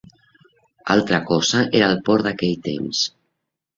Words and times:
Altra 0.95 1.19
cosa 1.29 1.63
era 1.81 1.91
el 1.91 2.01
port 2.09 2.29
d'aquell 2.31 2.57
temps. 2.73 3.03